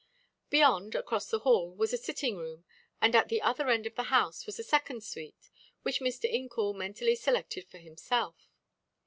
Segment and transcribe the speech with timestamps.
[0.49, 2.65] Beyond, across the hall, was a sitting room,
[2.99, 5.51] and at the other end of the house was a second suite,
[5.83, 6.23] which Mr.
[6.27, 8.49] Incoul mentally selected for himself.